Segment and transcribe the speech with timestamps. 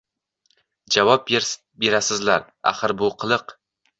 [0.95, 1.27] Javob
[1.85, 2.47] berasizlar…
[2.73, 2.97] Axir…
[3.05, 3.57] Bu qiliq…